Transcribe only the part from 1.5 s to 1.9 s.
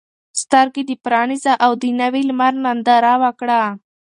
او د